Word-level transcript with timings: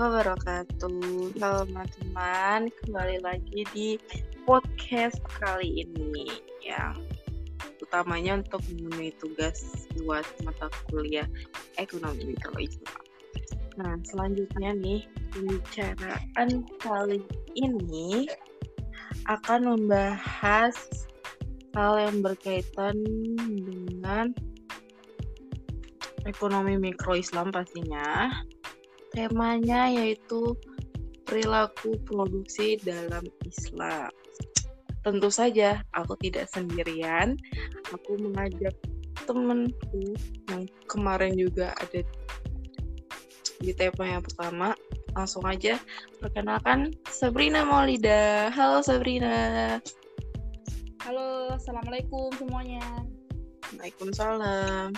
wabarakatuh. 0.00 1.36
Halo 1.44 1.68
teman-teman, 1.68 2.72
kembali 2.72 3.20
lagi 3.20 3.68
di 3.76 3.88
podcast 4.48 5.20
kali 5.36 5.84
ini 5.84 6.40
yang 6.64 6.96
utamanya 7.84 8.40
untuk 8.40 8.64
memenuhi 8.72 9.12
tugas 9.20 9.60
buat 10.00 10.24
mata 10.40 10.72
kuliah 10.88 11.28
ekonomi 11.76 12.32
kalau 12.40 12.64
Islam. 12.64 13.04
Nah, 13.76 14.00
selanjutnya 14.08 14.72
nih, 14.80 15.04
pembicaraan 15.36 16.64
kali 16.80 17.20
ini 17.60 18.24
akan 19.28 19.76
membahas 19.76 20.80
hal 21.76 22.00
yang 22.00 22.24
berkaitan 22.24 22.96
dengan 23.36 24.32
ekonomi 26.24 26.80
mikro 26.80 27.20
Islam 27.20 27.52
pastinya 27.52 28.32
Temanya 29.10 29.90
yaitu 29.90 30.54
perilaku 31.26 31.94
produksi 32.06 32.78
dalam 32.82 33.22
Islam. 33.46 34.10
Tentu 35.00 35.28
saja 35.32 35.80
aku 35.94 36.18
tidak 36.20 36.50
sendirian. 36.50 37.38
Aku 37.94 38.18
mengajak 38.20 38.74
temanku 39.24 40.14
yang 40.50 40.66
kemarin 40.90 41.34
juga 41.38 41.72
ada 41.78 42.02
di 43.60 43.72
tema 43.76 44.04
yang 44.18 44.22
pertama. 44.24 44.74
Langsung 45.14 45.42
aja 45.42 45.78
perkenalkan 46.22 46.94
Sabrina 47.10 47.66
Maulida. 47.66 48.50
Halo 48.54 48.82
Sabrina. 48.82 49.78
Halo, 51.02 51.56
Assalamualaikum 51.56 52.30
semuanya. 52.38 52.84
Waalaikumsalam. 53.74 54.94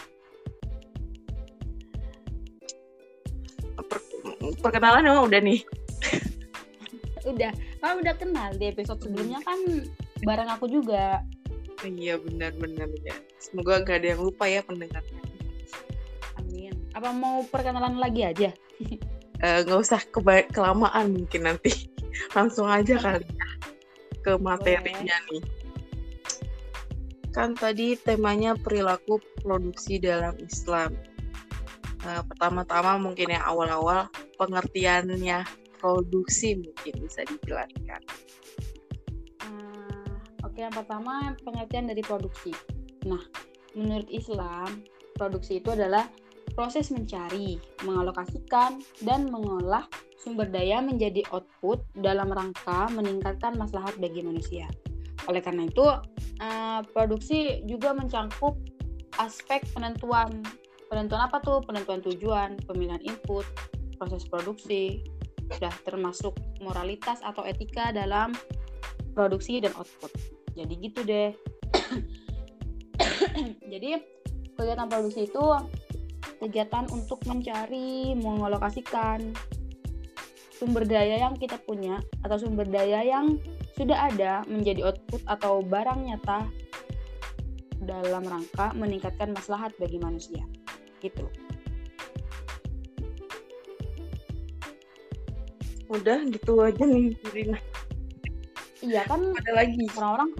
Perkenalan 4.62 5.04
emang 5.04 5.26
udah 5.26 5.40
nih. 5.42 5.60
Udah. 7.26 7.52
Kan 7.82 7.98
udah 7.98 8.14
kenal 8.14 8.50
di 8.54 8.70
episode 8.70 9.02
sebelumnya 9.02 9.42
kan 9.42 9.58
bareng 10.22 10.50
aku 10.50 10.70
juga. 10.70 11.20
Iya 11.82 12.14
benar-benar 12.22 12.86
ya 13.02 13.16
semoga 13.42 13.82
gak 13.82 14.06
ada 14.06 14.14
yang 14.14 14.22
lupa 14.22 14.46
ya 14.46 14.62
pendengarnya. 14.62 15.22
Amin. 16.38 16.74
Apa 16.94 17.10
mau 17.10 17.42
perkenalan 17.50 17.98
lagi 17.98 18.22
aja? 18.22 18.50
Eh, 19.42 19.66
nggak 19.66 19.74
uh, 19.74 19.82
usah 19.82 19.98
keba- 20.14 20.46
kelamaan 20.54 21.18
mungkin 21.18 21.50
nanti. 21.50 21.90
Langsung 22.38 22.70
aja 22.70 22.94
kali 22.94 23.26
ya 23.26 23.46
ke 24.22 24.38
materinya 24.38 25.18
Boleh. 25.26 25.42
nih. 25.42 25.42
Kan 27.34 27.58
tadi 27.58 27.98
temanya 27.98 28.54
perilaku 28.54 29.18
produksi 29.42 29.98
dalam 29.98 30.38
Islam 30.38 30.94
uh, 32.06 32.22
pertama-tama 32.26 32.98
mungkin 32.98 33.32
yang 33.34 33.44
awal-awal 33.46 34.10
pengertiannya 34.38 35.46
produksi 35.78 36.58
mungkin 36.62 36.94
bisa 37.02 37.26
dijelaskan. 37.26 38.02
Uh, 39.42 40.14
Oke, 40.46 40.58
okay, 40.58 40.60
yang 40.66 40.74
pertama 40.74 41.34
pengertian 41.42 41.90
dari 41.90 42.02
produksi. 42.02 42.54
Nah, 43.06 43.22
menurut 43.74 44.06
Islam, 44.10 44.86
produksi 45.18 45.58
itu 45.58 45.74
adalah 45.74 46.06
proses 46.54 46.92
mencari, 46.92 47.58
mengalokasikan, 47.82 48.78
dan 49.02 49.32
mengolah 49.32 49.88
sumber 50.20 50.46
daya 50.46 50.78
menjadi 50.78 51.26
output 51.34 51.82
dalam 51.98 52.30
rangka 52.30 52.86
meningkatkan 52.94 53.58
maslahat 53.58 53.96
bagi 53.98 54.22
manusia. 54.22 54.70
Oleh 55.26 55.42
karena 55.42 55.66
itu, 55.66 55.82
uh, 55.82 56.80
produksi 56.94 57.66
juga 57.66 57.90
mencangkup 57.90 58.54
aspek 59.18 59.66
penentuan 59.74 60.42
penentuan 60.92 61.24
apa 61.24 61.40
tuh? 61.40 61.64
Penentuan 61.64 62.04
tujuan 62.04 62.60
pemilihan 62.68 63.00
input 63.00 63.48
proses 63.96 64.28
produksi 64.28 65.00
sudah 65.48 65.72
termasuk 65.88 66.36
moralitas 66.60 67.24
atau 67.24 67.48
etika 67.48 67.96
dalam 67.96 68.36
produksi 69.16 69.64
dan 69.64 69.72
output. 69.72 70.12
Jadi 70.52 70.72
gitu 70.84 71.00
deh. 71.00 71.32
Jadi 73.72 73.88
kegiatan 74.52 74.84
produksi 74.92 75.24
itu 75.24 75.44
kegiatan 76.44 76.84
untuk 76.92 77.24
mencari 77.24 78.12
mengalokasikan 78.12 79.32
sumber 80.52 80.84
daya 80.84 81.24
yang 81.24 81.34
kita 81.40 81.56
punya 81.64 82.04
atau 82.20 82.36
sumber 82.36 82.68
daya 82.68 83.00
yang 83.00 83.40
sudah 83.80 84.12
ada 84.12 84.44
menjadi 84.44 84.92
output 84.92 85.24
atau 85.24 85.64
barang 85.64 86.04
nyata 86.04 86.44
dalam 87.82 88.22
rangka 88.22 88.70
meningkatkan 88.78 89.34
maslahat 89.34 89.74
bagi 89.80 89.98
manusia 89.98 90.44
gitu. 91.02 91.26
Udah 95.90 96.24
gitu 96.30 96.62
aja 96.62 96.82
nih 96.86 97.12
Rina. 97.34 97.58
Iya 98.82 99.06
kan 99.06 99.20
ada 99.30 99.52
lagi? 99.54 99.78
orang-orang 99.94 100.30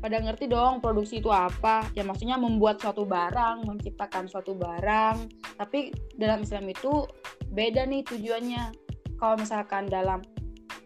pada 0.00 0.16
ngerti 0.16 0.48
dong 0.48 0.80
produksi 0.80 1.20
itu 1.20 1.28
apa. 1.28 1.86
Ya 1.92 2.02
maksudnya 2.02 2.40
membuat 2.40 2.80
suatu 2.80 3.04
barang 3.04 3.68
menciptakan 3.68 4.26
suatu 4.26 4.56
barang. 4.56 5.28
Tapi 5.60 5.92
dalam 6.16 6.42
Islam 6.42 6.66
itu 6.72 7.06
beda 7.52 7.84
nih 7.86 8.02
tujuannya. 8.08 8.64
Kalau 9.20 9.36
misalkan 9.36 9.86
dalam 9.86 10.24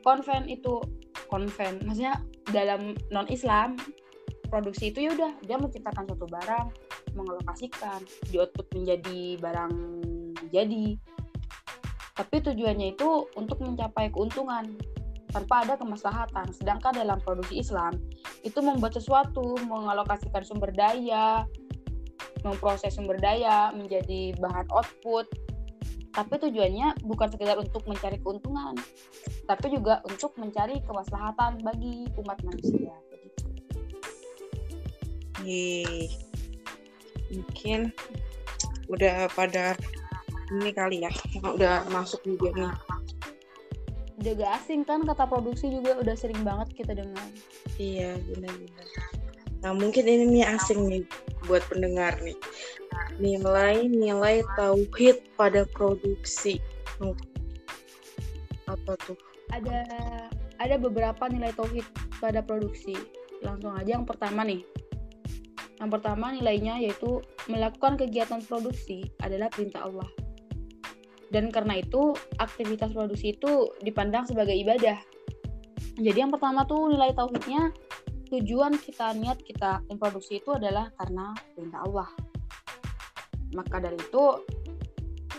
konven 0.03 0.51
itu 0.51 0.83
konven 1.31 1.81
maksudnya 1.87 2.21
dalam 2.53 2.93
non 3.09 3.25
Islam 3.33 3.81
produksi 4.53 4.93
itu 4.93 5.09
ya 5.09 5.11
udah 5.17 5.33
dia 5.43 5.57
menciptakan 5.57 6.05
suatu 6.05 6.29
barang 6.29 6.67
mengalokasikan 7.15 8.03
di 8.29 8.39
output 8.39 8.67
menjadi 8.75 9.39
barang 9.39 9.75
jadi. 10.51 10.99
Tapi 12.15 12.37
tujuannya 12.47 12.95
itu 12.95 13.27
untuk 13.35 13.59
mencapai 13.59 14.11
keuntungan 14.15 14.79
tanpa 15.35 15.67
ada 15.67 15.75
kemaslahatan. 15.75 16.55
Sedangkan 16.55 16.95
dalam 16.95 17.19
produksi 17.19 17.59
Islam 17.59 17.99
itu 18.47 18.63
membuat 18.63 18.95
sesuatu 18.95 19.59
mengalokasikan 19.67 20.47
sumber 20.47 20.71
daya 20.71 21.43
memproses 22.45 22.95
sumber 22.95 23.17
daya 23.19 23.73
menjadi 23.75 24.37
bahan 24.39 24.69
output. 24.71 25.27
Tapi 26.15 26.39
tujuannya 26.39 27.03
bukan 27.03 27.27
sekedar 27.35 27.59
untuk 27.59 27.83
mencari 27.91 28.23
keuntungan 28.23 28.79
tapi 29.45 29.69
juga 29.73 30.01
untuk 30.09 30.33
mencari 30.41 30.81
kemaslahatan 30.85 31.61
bagi 31.61 32.09
umat 32.17 32.39
manusia. 32.45 32.97
Yeay 35.45 36.34
mungkin 37.35 37.91
udah 38.89 39.27
pada 39.33 39.75
ini 40.53 40.71
kali 40.71 41.03
ya 41.09 41.13
udah 41.43 41.89
masuk 41.91 42.21
juga 42.23 42.53
nih. 42.55 42.73
Gak 44.25 44.53
asing 44.63 44.89
kan 44.89 45.05
kata 45.05 45.29
produksi 45.29 45.69
juga 45.69 46.01
udah 46.01 46.17
sering 46.17 46.41
banget 46.47 46.73
kita 46.73 46.97
dengar. 46.97 47.29
Iya 47.77 48.17
benar-benar. 48.31 48.89
Nah 49.65 49.73
mungkin 49.77 50.05
ini 50.09 50.41
nih 50.41 50.45
asing 50.55 50.89
nih 50.89 51.03
buat 51.45 51.65
pendengar 51.69 52.17
nih. 52.25 52.37
Nilai-nilai 53.21 54.47
tauhid 54.57 55.21
pada 55.37 55.69
produksi. 55.77 56.61
Apa 58.65 58.97
tuh? 59.05 59.19
Ada 59.53 59.85
ada 60.63 60.77
beberapa 60.81 61.29
nilai 61.29 61.53
tauhid 61.53 61.85
pada 62.17 62.41
produksi. 62.41 62.97
Langsung 63.45 63.77
aja 63.77 64.01
yang 64.01 64.09
pertama 64.09 64.41
nih 64.41 64.65
yang 65.83 65.91
pertama 65.91 66.31
nilainya 66.31 66.79
yaitu 66.79 67.19
melakukan 67.51 67.99
kegiatan 67.99 68.39
produksi 68.47 69.11
adalah 69.19 69.51
perintah 69.51 69.87
Allah. 69.87 70.07
Dan 71.35 71.51
karena 71.51 71.83
itu 71.83 72.15
aktivitas 72.39 72.95
produksi 72.95 73.35
itu 73.35 73.75
dipandang 73.83 74.23
sebagai 74.23 74.55
ibadah. 74.55 75.03
Jadi 75.99 76.19
yang 76.23 76.31
pertama 76.31 76.63
tuh 76.63 76.95
nilai 76.95 77.11
tauhidnya 77.11 77.75
tujuan 78.31 78.79
kita 78.79 79.15
niat 79.19 79.43
kita 79.43 79.83
memproduksi 79.91 80.39
itu 80.39 80.55
adalah 80.55 80.95
karena 80.99 81.35
perintah 81.55 81.81
Allah. 81.87 82.09
Maka 83.55 83.83
dari 83.83 83.99
itu 83.99 84.25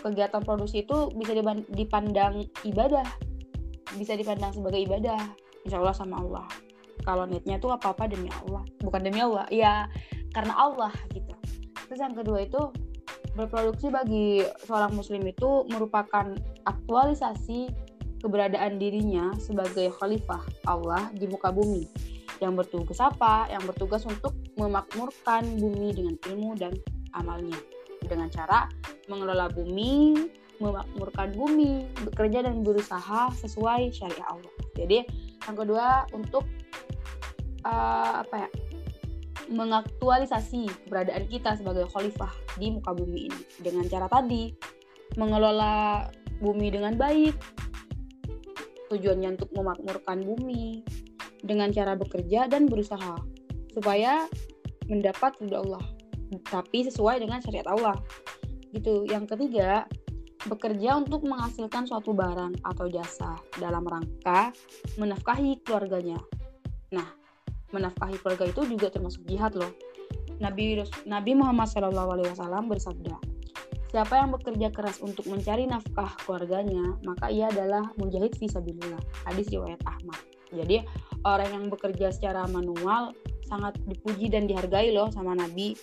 kegiatan 0.00 0.44
produksi 0.44 0.84
itu 0.84 1.12
bisa 1.16 1.32
dipandang 1.72 2.44
ibadah, 2.64 3.04
bisa 3.96 4.16
dipandang 4.16 4.52
sebagai 4.52 4.80
ibadah, 4.84 5.20
insya 5.64 5.80
Allah 5.80 5.96
sama 5.96 6.20
Allah. 6.20 6.46
Kalau 7.04 7.28
niatnya 7.28 7.60
tuh 7.60 7.76
apa-apa 7.76 8.08
demi 8.08 8.32
Allah, 8.44 8.64
bukan 8.80 9.00
demi 9.04 9.20
Allah. 9.20 9.44
Ya 9.52 9.88
karena 10.36 10.52
Allah 10.52 10.92
gitu. 11.16 11.32
Terus 11.88 12.00
yang 12.04 12.12
kedua 12.12 12.44
itu 12.44 12.60
berproduksi 13.32 13.88
bagi 13.88 14.44
seorang 14.68 14.92
muslim 14.92 15.24
itu 15.24 15.64
merupakan 15.72 16.36
aktualisasi 16.68 17.72
keberadaan 18.20 18.76
dirinya 18.76 19.32
sebagai 19.40 19.88
khalifah 19.96 20.44
Allah 20.68 21.08
di 21.16 21.24
muka 21.24 21.48
bumi 21.48 21.88
yang 22.44 22.52
bertugas 22.52 23.00
apa? 23.00 23.48
Yang 23.48 23.72
bertugas 23.72 24.02
untuk 24.04 24.36
memakmurkan 24.60 25.56
bumi 25.56 25.96
dengan 25.96 26.14
ilmu 26.28 26.52
dan 26.60 26.76
amalnya 27.16 27.56
dengan 28.04 28.28
cara 28.28 28.68
mengelola 29.08 29.48
bumi, 29.48 30.28
memakmurkan 30.60 31.32
bumi, 31.32 31.88
bekerja 32.04 32.44
dan 32.44 32.60
berusaha 32.60 33.32
sesuai 33.40 33.92
syariat 33.92 34.28
Allah. 34.28 34.52
Jadi 34.76 35.04
yang 35.48 35.56
kedua 35.56 36.04
untuk 36.12 36.44
uh, 37.64 38.20
apa 38.20 38.46
ya? 38.46 38.48
Mengaktualisasi 39.50 40.66
keberadaan 40.86 41.26
kita 41.30 41.54
sebagai 41.54 41.86
khalifah 41.94 42.32
di 42.58 42.74
muka 42.74 42.92
bumi 42.94 43.30
ini 43.30 43.40
dengan 43.62 43.86
cara 43.86 44.06
tadi 44.10 44.50
mengelola 45.14 46.06
bumi 46.42 46.68
dengan 46.68 46.98
baik, 46.98 47.34
Tujuannya 48.86 49.34
untuk 49.34 49.50
memakmurkan 49.50 50.22
bumi 50.22 50.86
dengan 51.42 51.74
cara 51.74 51.98
bekerja 51.98 52.46
dan 52.46 52.70
berusaha 52.70 53.18
supaya 53.74 54.30
mendapat 54.86 55.34
ridho 55.42 55.58
Allah, 55.58 55.84
tapi 56.46 56.86
sesuai 56.86 57.18
dengan 57.18 57.42
syariat 57.42 57.66
Allah. 57.66 57.98
Gitu. 58.70 59.10
Yang 59.10 59.34
ketiga, 59.34 59.90
bekerja 60.46 61.02
untuk 61.02 61.26
menghasilkan 61.26 61.90
suatu 61.90 62.14
barang 62.14 62.62
atau 62.62 62.86
jasa 62.86 63.34
dalam 63.58 63.82
rangka 63.82 64.54
menafkahi 64.94 65.66
keluarganya. 65.66 66.22
Nah, 66.94 67.10
menafkahi 67.74 68.16
keluarga 68.22 68.44
itu 68.50 68.62
juga 68.68 68.86
termasuk 68.92 69.22
jihad 69.26 69.54
loh. 69.58 69.72
Nabi 70.36 70.84
Nabi 71.08 71.32
Muhammad 71.32 71.66
SAW 71.72 72.68
bersabda, 72.68 73.16
Siapa 73.86 74.18
yang 74.18 74.34
bekerja 74.34 74.68
keras 74.74 75.00
untuk 75.00 75.24
mencari 75.30 75.64
nafkah 75.64 76.10
keluarganya, 76.26 76.98
maka 77.06 77.30
ia 77.30 77.48
adalah 77.48 77.86
mujahid 77.96 78.34
fisabilillah. 78.36 79.00
Hadis 79.24 79.48
riwayat 79.48 79.80
Ahmad. 79.86 80.20
Jadi 80.52 80.82
orang 81.24 81.48
yang 81.54 81.64
bekerja 81.70 82.12
secara 82.12 82.44
manual 82.50 83.14
sangat 83.46 83.78
dipuji 83.86 84.28
dan 84.28 84.50
dihargai 84.50 84.90
loh 84.90 85.08
sama 85.14 85.38
Nabi. 85.38 85.78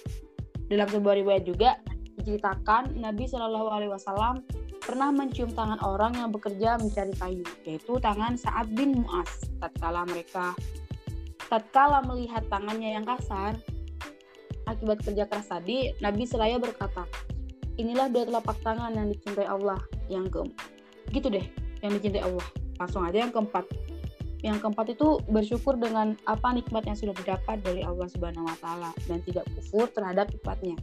Dalam 0.67 0.87
sebuah 0.91 1.15
riwayat 1.25 1.43
juga 1.47 1.79
diceritakan 2.19 2.99
Nabi 2.99 3.23
Shallallahu 3.25 3.69
Alaihi 3.71 3.91
Wasallam 3.91 4.43
pernah 4.83 5.09
mencium 5.15 5.49
tangan 5.55 5.79
orang 5.79 6.13
yang 6.19 6.29
bekerja 6.29 6.75
mencari 6.75 7.15
kayu, 7.15 7.45
yaitu 7.63 7.97
tangan 8.03 8.35
Saad 8.35 8.67
bin 8.75 8.99
Muas. 8.99 9.47
Tatkala 9.63 10.03
mereka 10.03 10.51
tatkala 11.53 12.01
melihat 12.09 12.41
tangannya 12.49 12.97
yang 12.97 13.05
kasar 13.05 13.53
akibat 14.65 15.05
kerja 15.05 15.29
keras 15.29 15.53
tadi, 15.53 15.93
Nabi 16.01 16.25
Seraya 16.25 16.57
berkata, 16.57 17.05
inilah 17.77 18.09
dua 18.09 18.25
telapak 18.25 18.57
tangan 18.65 18.97
yang 18.97 19.13
dicintai 19.13 19.45
Allah 19.45 19.77
yang 20.09 20.25
ke 20.33 20.41
gitu 21.13 21.29
deh 21.29 21.45
yang 21.85 21.93
dicintai 21.93 22.25
Allah 22.25 22.47
langsung 22.81 23.05
aja 23.05 23.21
yang 23.21 23.33
keempat 23.33 23.65
yang 24.43 24.57
keempat 24.59 24.97
itu 24.97 25.21
bersyukur 25.31 25.79
dengan 25.79 26.19
apa 26.27 26.51
nikmat 26.51 26.83
yang 26.83 26.97
sudah 26.97 27.15
didapat 27.15 27.63
dari 27.63 27.85
Allah 27.85 28.09
Subhanahu 28.11 28.49
wa 28.49 28.57
taala 28.59 28.89
dan 29.07 29.23
tidak 29.23 29.47
kufur 29.55 29.87
terhadap 29.87 30.27
nikmatnya. 30.35 30.75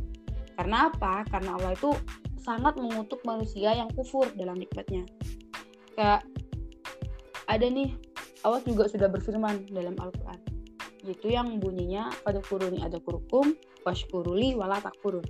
Karena 0.56 0.88
apa? 0.88 1.28
Karena 1.28 1.60
Allah 1.60 1.76
itu 1.76 1.92
sangat 2.40 2.80
mengutuk 2.80 3.20
manusia 3.28 3.76
yang 3.76 3.92
kufur 3.92 4.24
dalam 4.32 4.56
nikmatnya. 4.56 5.04
Kayak 5.92 6.24
ada 7.52 7.66
nih 7.68 7.92
Allah 8.48 8.64
juga 8.64 8.88
sudah 8.88 9.12
berfirman 9.12 9.68
dalam 9.68 9.92
Al-Qur'an. 10.00 10.49
Yaitu 11.04 11.32
yang 11.32 11.56
bunyinya 11.58 12.12
pada 12.24 12.44
kuruni 12.44 12.80
ada 12.84 13.00
kurukum 13.00 13.56
washkuruli 13.84 14.52
wala 14.56 14.80
takfurun. 14.80 15.24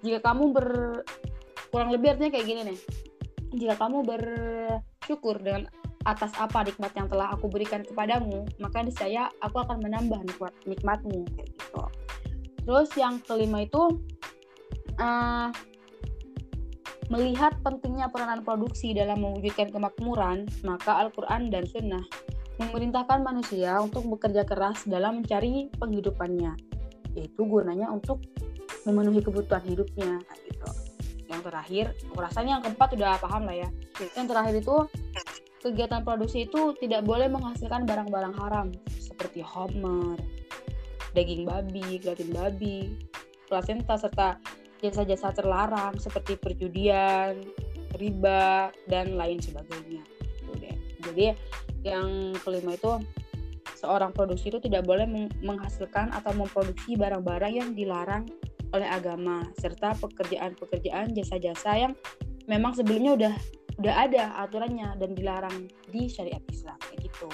Jika 0.00 0.22
kamu 0.22 0.54
ber 0.54 0.66
kurang 1.70 1.90
lebih 1.94 2.16
artinya 2.16 2.30
kayak 2.34 2.46
gini 2.46 2.60
nih. 2.74 2.78
Jika 3.50 3.74
kamu 3.78 4.06
bersyukur 4.06 5.42
dengan 5.42 5.66
atas 6.08 6.32
apa 6.40 6.64
nikmat 6.64 6.96
yang 6.96 7.10
telah 7.12 7.34
aku 7.34 7.50
berikan 7.50 7.84
kepadamu, 7.84 8.48
maka 8.56 8.86
saya 8.94 9.28
aku 9.44 9.60
akan 9.60 9.84
menambah 9.84 10.22
nikmat 10.24 10.54
nikmatmu 10.64 11.28
kayak 11.36 11.50
gitu. 11.50 11.84
Terus 12.64 12.90
yang 12.96 13.20
kelima 13.26 13.66
itu 13.66 14.00
uh, 14.96 15.50
melihat 17.10 17.58
pentingnya 17.66 18.06
peranan 18.08 18.46
produksi 18.46 18.94
dalam 18.94 19.20
mewujudkan 19.20 19.74
kemakmuran, 19.74 20.46
maka 20.62 21.04
Al-Quran 21.04 21.50
dan 21.50 21.66
Sunnah 21.66 22.04
memerintahkan 22.60 23.24
manusia 23.24 23.80
untuk 23.80 24.04
bekerja 24.04 24.44
keras 24.44 24.84
dalam 24.84 25.24
mencari 25.24 25.72
penghidupannya, 25.80 26.52
yaitu 27.16 27.42
gunanya 27.48 27.88
untuk 27.88 28.20
memenuhi 28.84 29.24
kebutuhan 29.24 29.64
hidupnya 29.64 30.20
gitu. 30.44 30.68
Yang 31.32 31.40
terakhir, 31.48 31.84
rasanya 32.12 32.60
yang 32.60 32.62
keempat 32.68 32.88
udah 33.00 33.16
paham 33.16 33.48
lah 33.48 33.56
ya. 33.56 33.68
Yang 34.12 34.26
terakhir 34.28 34.54
itu 34.60 34.76
kegiatan 35.64 36.02
produksi 36.04 36.44
itu 36.44 36.76
tidak 36.80 37.04
boleh 37.08 37.32
menghasilkan 37.32 37.88
barang-barang 37.88 38.34
haram 38.36 38.68
seperti 39.00 39.40
homer, 39.40 40.20
daging 41.16 41.48
babi, 41.48 41.96
gratin 42.00 42.30
babi, 42.32 42.92
plasenta 43.48 43.96
serta 43.96 44.36
jasa-jasa 44.80 45.32
terlarang 45.36 45.96
seperti 46.00 46.36
perjudian, 46.40 47.40
riba 47.96 48.72
dan 48.88 49.16
lain 49.16 49.40
sebagainya. 49.40 50.19
Jadi 51.10 51.34
yang 51.82 52.36
kelima 52.40 52.76
itu 52.76 53.02
seorang 53.76 54.12
produksi 54.12 54.52
itu 54.52 54.60
tidak 54.60 54.84
boleh 54.84 55.08
menghasilkan 55.40 56.12
atau 56.12 56.36
memproduksi 56.36 56.96
barang-barang 56.96 57.52
yang 57.52 57.70
dilarang 57.72 58.28
oleh 58.70 58.86
agama 58.86 59.48
serta 59.58 59.96
pekerjaan-pekerjaan 59.98 61.10
jasa-jasa 61.16 61.88
yang 61.88 61.92
memang 62.46 62.76
sebelumnya 62.76 63.16
udah 63.16 63.34
udah 63.80 63.94
ada 63.96 64.36
aturannya 64.44 64.92
dan 65.00 65.16
dilarang 65.16 65.66
di 65.88 66.06
syariat 66.06 66.42
Islam 66.52 66.76
kayak 66.84 67.00
gitu. 67.08 67.28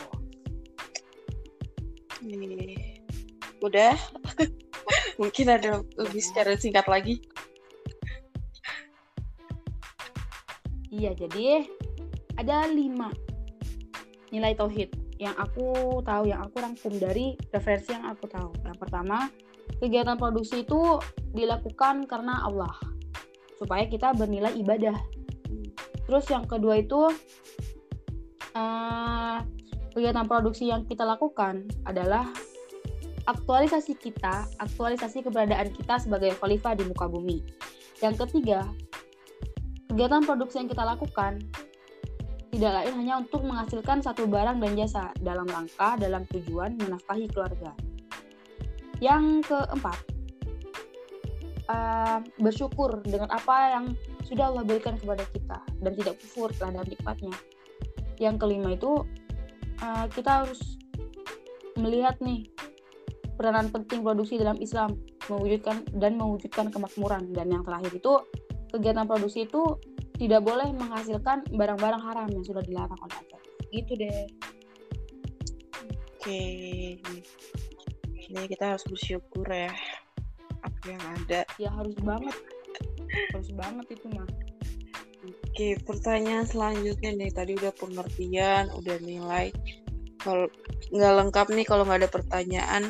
Udah. 3.61 3.95
Mungkin 5.21 5.47
ada 5.51 5.83
lebih 5.99 6.23
secara 6.23 6.55
singkat 6.55 6.87
lagi. 6.87 7.19
Iya, 10.95 11.19
jadi 11.19 11.67
ada 12.39 12.71
lima 12.71 13.11
nilai 14.31 14.55
tauhid 14.59 14.91
yang 15.17 15.35
aku 15.39 16.01
tahu, 16.05 16.29
yang 16.29 16.45
aku 16.45 16.61
rangkum 16.61 16.93
dari 17.01 17.35
referensi 17.51 17.95
yang 17.97 18.05
aku 18.09 18.29
tahu. 18.29 18.53
Yang 18.65 18.79
pertama, 18.83 19.33
kegiatan 19.81 20.17
produksi 20.21 20.63
itu 20.63 21.01
dilakukan 21.33 22.05
karena 22.05 22.45
Allah, 22.45 22.73
supaya 23.57 23.89
kita 23.89 24.13
bernilai 24.13 24.53
ibadah 24.61 24.97
Terus 26.07 26.25
yang 26.31 26.47
kedua 26.47 26.79
itu 26.79 27.11
uh, 28.55 29.39
kegiatan 29.93 30.27
produksi 30.31 30.71
yang 30.71 30.87
kita 30.87 31.03
lakukan 31.03 31.67
adalah 31.83 32.31
aktualisasi 33.27 33.99
kita, 33.99 34.47
aktualisasi 34.63 35.27
keberadaan 35.27 35.75
kita 35.75 35.99
sebagai 35.99 36.39
khalifah 36.39 36.79
di 36.79 36.87
muka 36.87 37.11
bumi. 37.11 37.43
Yang 37.99 38.23
ketiga, 38.27 38.63
kegiatan 39.91 40.23
produksi 40.23 40.63
yang 40.63 40.71
kita 40.71 40.87
lakukan 40.87 41.43
tidak 42.57 42.73
lain 42.73 42.93
hanya 43.05 43.15
untuk 43.21 43.45
menghasilkan 43.45 44.01
satu 44.01 44.25
barang 44.25 44.65
dan 44.65 44.73
jasa 44.81 45.13
dalam 45.21 45.45
rangka 45.45 46.01
dalam 46.01 46.25
tujuan 46.33 46.81
menafkahi 46.81 47.29
keluarga. 47.29 47.77
Yang 48.97 49.45
keempat, 49.53 49.99
uh, 51.69 52.25
bersyukur 52.41 53.05
dengan 53.05 53.29
apa 53.29 53.77
yang 53.77 53.85
sudah 54.25 54.49
Allah 54.49 54.65
berikan 54.65 54.97
kepada 54.97 55.29
kita 55.37 55.61
dan 55.85 55.93
tidak 56.01 56.17
kufur 56.25 56.49
terhadap 56.57 56.89
nikmatnya. 56.89 57.37
Yang 58.17 58.37
kelima 58.41 58.73
itu 58.73 59.05
uh, 59.85 60.09
kita 60.09 60.49
harus 60.49 60.81
melihat 61.77 62.17
nih 62.25 62.49
peranan 63.37 63.69
penting 63.69 64.01
produksi 64.01 64.41
dalam 64.41 64.57
Islam 64.65 64.97
mewujudkan 65.29 65.85
dan 65.93 66.17
mewujudkan 66.17 66.73
kemakmuran 66.73 67.37
dan 67.37 67.53
yang 67.53 67.61
terakhir 67.61 67.93
itu 67.93 68.13
kegiatan 68.73 69.05
produksi 69.05 69.45
itu 69.45 69.77
tidak 70.17 70.41
boleh 70.43 70.69
menghasilkan 70.73 71.45
barang-barang 71.53 72.03
haram 72.03 72.29
yang 72.33 72.45
sudah 72.45 72.65
dilarang 72.65 72.99
oleh 73.01 73.17
Allah. 73.21 73.41
Gitu 73.73 73.93
deh. 73.97 74.25
Oke. 76.17 76.43
Ini 78.27 78.43
kita 78.51 78.75
harus 78.75 78.85
bersyukur 78.89 79.47
ya 79.47 79.71
apa 80.65 80.85
yang 80.89 81.05
ada. 81.21 81.41
Ya 81.61 81.71
harus 81.71 81.95
banget 82.03 82.35
bagus 83.33 83.53
banget 83.55 83.87
itu 83.97 84.07
mah 84.13 84.29
oke 85.27 85.69
pertanyaan 85.87 86.47
selanjutnya 86.47 87.11
nih 87.17 87.31
tadi 87.33 87.53
udah 87.59 87.73
pengertian 87.75 88.65
udah 88.77 88.97
nilai 89.03 89.51
kalau 90.21 90.51
nggak 90.93 91.15
lengkap 91.23 91.47
nih 91.55 91.67
kalau 91.67 91.83
nggak 91.87 92.07
ada 92.07 92.11
pertanyaan 92.11 92.83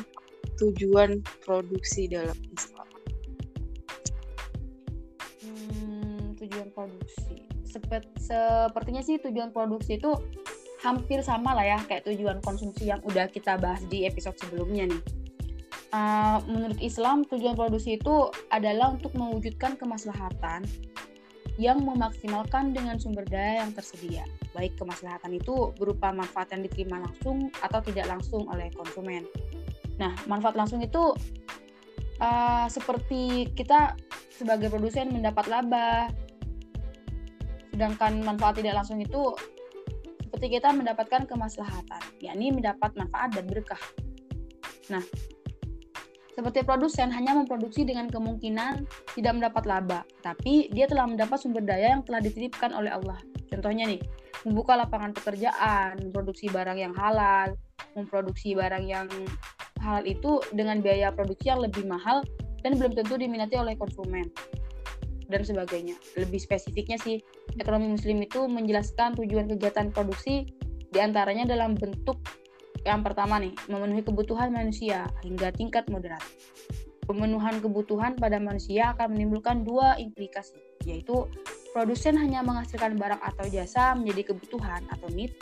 tujuan 0.57 1.21
produksi 1.45 2.09
dalam 2.09 2.37
Islam 2.53 2.76
produksi 6.87 7.35
Sepet, 7.67 8.07
sepertinya 8.15 9.03
sih 9.03 9.19
tujuan 9.19 9.51
produksi 9.51 9.99
itu 9.99 10.09
hampir 10.79 11.19
sama 11.19 11.51
lah 11.51 11.67
ya 11.67 11.79
kayak 11.83 12.07
tujuan 12.07 12.39
konsumsi 12.39 12.87
yang 12.87 13.03
udah 13.03 13.27
kita 13.27 13.59
bahas 13.59 13.83
di 13.91 14.07
episode 14.07 14.39
sebelumnya 14.39 14.87
nih 14.87 15.01
uh, 15.91 16.39
menurut 16.47 16.79
Islam 16.79 17.23
tujuan 17.27 17.55
produksi 17.55 17.99
itu 17.99 18.31
adalah 18.51 18.95
untuk 18.95 19.13
mewujudkan 19.15 19.75
kemaslahatan 19.79 20.65
yang 21.57 21.81
memaksimalkan 21.81 22.69
dengan 22.69 23.01
sumber 23.01 23.25
daya 23.25 23.65
yang 23.65 23.73
tersedia. 23.73 24.21
Baik 24.53 24.77
kemaslahatan 24.77 25.41
itu 25.41 25.73
berupa 25.81 26.13
manfaat 26.13 26.53
yang 26.53 26.61
diterima 26.61 27.01
langsung 27.01 27.49
atau 27.65 27.81
tidak 27.81 28.05
langsung 28.05 28.45
oleh 28.45 28.69
konsumen. 28.77 29.25
Nah, 29.97 30.13
manfaat 30.29 30.53
langsung 30.53 30.85
itu 30.85 31.17
uh, 32.21 32.67
seperti 32.69 33.49
kita 33.57 33.97
sebagai 34.29 34.69
produsen 34.69 35.09
mendapat 35.09 35.49
laba, 35.49 36.13
sedangkan 37.77 38.25
manfaat 38.25 38.57
tidak 38.57 38.81
langsung 38.81 38.97
itu 38.97 39.37
seperti 40.25 40.57
kita 40.57 40.73
mendapatkan 40.73 41.29
kemaslahatan, 41.29 42.01
yakni 42.25 42.49
mendapat 42.49 42.89
manfaat 42.97 43.37
dan 43.37 43.45
berkah. 43.45 43.77
Nah, 44.89 45.05
seperti 46.33 46.65
produsen 46.65 47.13
hanya 47.13 47.37
memproduksi 47.37 47.85
dengan 47.85 48.09
kemungkinan 48.09 48.89
tidak 49.13 49.33
mendapat 49.37 49.63
laba, 49.69 50.01
tapi 50.25 50.73
dia 50.73 50.89
telah 50.89 51.05
mendapat 51.05 51.37
sumber 51.37 51.61
daya 51.61 51.93
yang 51.93 52.01
telah 52.01 52.17
dititipkan 52.17 52.73
oleh 52.73 52.89
Allah. 52.89 53.21
Contohnya 53.53 53.85
nih, 53.85 54.01
membuka 54.41 54.73
lapangan 54.73 55.13
pekerjaan, 55.13 56.01
memproduksi 56.01 56.49
barang 56.49 56.81
yang 56.81 56.97
halal, 56.97 57.53
memproduksi 57.93 58.57
barang 58.57 58.85
yang 58.89 59.05
halal 59.85 60.01
itu 60.01 60.41
dengan 60.49 60.81
biaya 60.81 61.13
produksi 61.13 61.53
yang 61.53 61.61
lebih 61.61 61.85
mahal 61.85 62.25
dan 62.65 62.73
belum 62.73 62.97
tentu 62.97 63.21
diminati 63.21 63.53
oleh 63.53 63.77
konsumen 63.77 64.25
dan 65.27 65.43
sebagainya. 65.43 65.95
Lebih 66.15 66.39
spesifiknya 66.39 66.97
sih, 66.99 67.21
ekonomi 67.59 67.91
muslim 67.91 68.19
itu 68.23 68.47
menjelaskan 68.47 69.15
tujuan 69.19 69.47
kegiatan 69.51 69.91
produksi 69.91 70.47
di 70.87 70.99
antaranya 71.03 71.47
dalam 71.47 71.75
bentuk 71.75 72.23
yang 72.87 73.03
pertama 73.03 73.35
nih, 73.41 73.51
memenuhi 73.67 73.99
kebutuhan 73.99 74.47
manusia 74.47 75.11
hingga 75.19 75.51
tingkat 75.51 75.83
moderat. 75.91 76.23
Pemenuhan 77.03 77.59
kebutuhan 77.63 78.15
pada 78.19 78.39
manusia 78.39 78.95
akan 78.95 79.15
menimbulkan 79.15 79.63
dua 79.63 79.95
implikasi, 79.99 80.55
yaitu 80.83 81.27
produsen 81.71 82.15
hanya 82.19 82.43
menghasilkan 82.43 82.99
barang 82.99 83.19
atau 83.23 83.47
jasa 83.47 83.95
menjadi 83.95 84.35
kebutuhan 84.35 84.83
atau 84.91 85.07
need, 85.11 85.35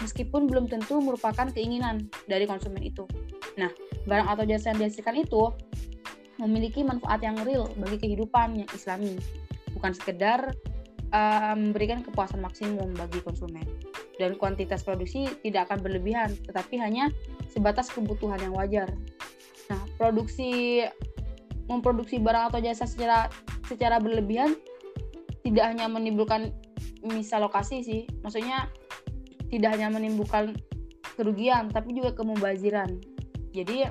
meskipun 0.00 0.48
belum 0.48 0.68
tentu 0.68 1.00
merupakan 1.00 1.48
keinginan 1.52 2.08
dari 2.28 2.44
konsumen 2.44 2.84
itu. 2.84 3.08
Nah, 3.56 3.72
barang 4.04 4.28
atau 4.28 4.44
jasa 4.44 4.76
yang 4.76 4.88
dihasilkan 4.88 5.16
itu 5.20 5.52
memiliki 6.36 6.84
manfaat 6.84 7.24
yang 7.24 7.36
real 7.44 7.70
bagi 7.80 7.96
kehidupan 8.00 8.60
yang 8.60 8.70
islami, 8.76 9.16
bukan 9.72 9.92
sekedar 9.96 10.52
uh, 11.12 11.54
memberikan 11.56 12.04
kepuasan 12.04 12.44
maksimum 12.44 12.92
bagi 12.96 13.20
konsumen. 13.24 13.64
Dan 14.16 14.36
kuantitas 14.40 14.80
produksi 14.80 15.28
tidak 15.44 15.68
akan 15.68 15.84
berlebihan, 15.84 16.32
tetapi 16.48 16.80
hanya 16.80 17.12
sebatas 17.52 17.92
kebutuhan 17.92 18.40
yang 18.40 18.56
wajar 18.56 18.88
Nah, 19.70 19.80
produksi 19.98 20.82
memproduksi 21.66 22.22
barang 22.22 22.54
atau 22.54 22.60
jasa 22.62 22.86
secara 22.86 23.26
secara 23.66 23.98
berlebihan 23.98 24.54
tidak 25.42 25.74
hanya 25.74 25.90
menimbulkan 25.90 26.54
misal 27.02 27.46
lokasi 27.46 27.82
sih, 27.82 28.02
maksudnya 28.22 28.70
tidak 29.50 29.78
hanya 29.78 29.90
menimbulkan 29.90 30.54
kerugian 31.18 31.70
tapi 31.70 31.94
juga 31.94 32.14
kemubaziran. 32.14 32.98
Jadi 33.54 33.86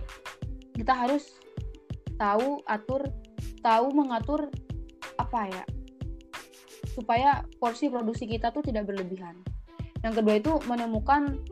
kita 0.75 0.94
harus 0.96 1.40
tahu 2.15 2.63
atur 2.65 3.07
tahu 3.60 3.88
mengatur 3.91 4.48
apa 5.19 5.39
ya 5.51 5.63
supaya 6.95 7.43
porsi 7.60 7.91
produksi 7.91 8.25
kita 8.25 8.55
tuh 8.55 8.63
tidak 8.63 8.88
berlebihan. 8.88 9.36
Yang 10.00 10.24
kedua 10.24 10.36
itu 10.39 10.53
menemukan 10.69 11.43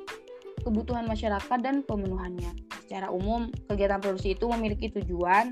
kebutuhan 0.64 1.04
masyarakat 1.04 1.60
dan 1.60 1.84
pemenuhannya 1.84 2.54
secara 2.86 3.12
umum 3.12 3.52
kegiatan 3.68 4.00
produksi 4.00 4.38
itu 4.38 4.46
memiliki 4.48 4.88
tujuan 4.94 5.52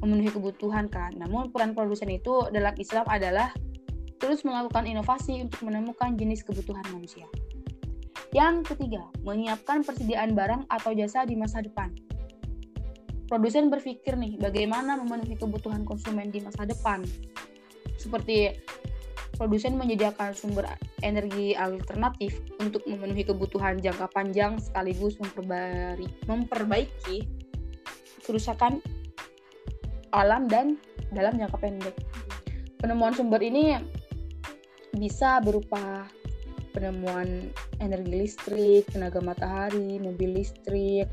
memenuhi 0.00 0.32
kebutuhan 0.32 0.88
kan. 0.88 1.12
Namun 1.16 1.52
peran 1.52 1.76
produsen 1.76 2.08
itu 2.08 2.48
dalam 2.48 2.72
Islam 2.80 3.04
adalah 3.10 3.52
terus 4.22 4.40
melakukan 4.46 4.88
inovasi 4.88 5.44
untuk 5.44 5.68
menemukan 5.68 6.16
jenis 6.16 6.46
kebutuhan 6.46 6.84
manusia. 6.94 7.28
Yang 8.32 8.74
ketiga, 8.74 9.04
menyiapkan 9.22 9.84
persediaan 9.84 10.32
barang 10.32 10.66
atau 10.66 10.90
jasa 10.96 11.22
di 11.28 11.36
masa 11.38 11.60
depan. 11.60 11.92
Produsen 13.24 13.72
berpikir 13.72 14.20
nih, 14.20 14.36
bagaimana 14.36 15.00
memenuhi 15.00 15.40
kebutuhan 15.40 15.88
konsumen 15.88 16.28
di 16.28 16.44
masa 16.44 16.68
depan. 16.68 17.00
Seperti 17.96 18.52
produsen 19.40 19.80
menyediakan 19.80 20.36
sumber 20.36 20.68
energi 21.00 21.56
alternatif 21.56 22.36
untuk 22.60 22.84
memenuhi 22.84 23.24
kebutuhan 23.24 23.80
jangka 23.80 24.12
panjang 24.12 24.60
sekaligus 24.60 25.16
memperbaiki, 25.18 26.06
memperbaiki 26.28 27.16
kerusakan 28.28 28.84
alam 30.12 30.44
dan 30.46 30.76
dalam 31.10 31.40
jangka 31.40 31.58
pendek. 31.58 31.96
Penemuan 32.78 33.16
sumber 33.16 33.40
ini 33.40 33.74
bisa 34.94 35.40
berupa 35.40 36.06
penemuan 36.76 37.50
energi 37.80 38.12
listrik, 38.12 38.84
tenaga 38.92 39.18
matahari, 39.24 39.96
mobil 39.96 40.36
listrik, 40.36 41.08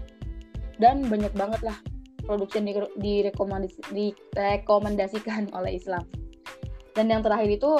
dan 0.77 1.07
banyak 1.07 1.31
banget 1.33 1.61
lah 1.63 1.79
produksi 2.31 2.63
direkomendasikan 2.95 5.51
oleh 5.59 5.75
Islam. 5.75 6.07
Dan 6.95 7.11
yang 7.11 7.19
terakhir 7.19 7.51
itu 7.51 7.75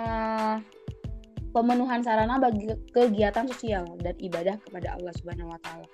uh, 0.00 0.56
pemenuhan 1.52 2.00
sarana 2.00 2.40
bagi 2.40 2.72
kegiatan 2.96 3.44
sosial 3.52 3.84
dan 4.00 4.16
ibadah 4.16 4.56
kepada 4.64 4.96
Allah 4.96 5.12
Subhanahu 5.20 5.52
wa 5.52 5.60
taala. 5.60 5.84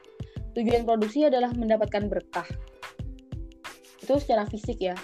Tujuan 0.55 0.87
produksi 0.87 1.27
adalah 1.27 1.51
mendapatkan 1.53 2.07
berkah. 2.07 2.47
Itu 4.01 4.23
secara 4.23 4.47
fisik 4.47 4.79
ya. 4.79 4.95